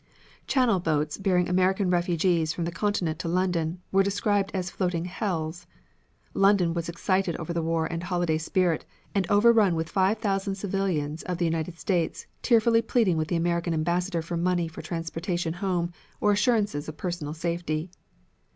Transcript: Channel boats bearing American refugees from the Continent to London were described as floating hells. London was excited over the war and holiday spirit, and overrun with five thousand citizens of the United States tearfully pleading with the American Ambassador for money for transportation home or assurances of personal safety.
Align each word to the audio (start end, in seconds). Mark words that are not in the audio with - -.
Channel 0.47 0.79
boats 0.79 1.19
bearing 1.19 1.47
American 1.47 1.91
refugees 1.91 2.53
from 2.53 2.65
the 2.65 2.71
Continent 2.71 3.19
to 3.19 3.27
London 3.27 3.83
were 3.91 4.01
described 4.01 4.49
as 4.51 4.71
floating 4.71 5.05
hells. 5.05 5.67
London 6.33 6.73
was 6.73 6.89
excited 6.89 7.35
over 7.35 7.53
the 7.53 7.61
war 7.61 7.85
and 7.85 8.01
holiday 8.01 8.39
spirit, 8.39 8.83
and 9.13 9.29
overrun 9.29 9.75
with 9.75 9.87
five 9.91 10.17
thousand 10.17 10.55
citizens 10.55 11.21
of 11.21 11.37
the 11.37 11.45
United 11.45 11.77
States 11.77 12.25
tearfully 12.41 12.81
pleading 12.81 13.15
with 13.15 13.27
the 13.27 13.35
American 13.35 13.75
Ambassador 13.75 14.23
for 14.23 14.37
money 14.37 14.67
for 14.67 14.81
transportation 14.81 15.53
home 15.53 15.93
or 16.19 16.31
assurances 16.31 16.89
of 16.89 16.97
personal 16.97 17.35
safety. 17.35 17.91